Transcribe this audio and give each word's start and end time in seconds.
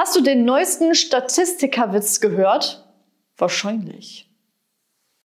Hast 0.00 0.14
du 0.14 0.20
den 0.20 0.44
neuesten 0.44 0.94
Statistikerwitz 0.94 2.20
gehört? 2.20 2.88
Wahrscheinlich. 3.36 4.27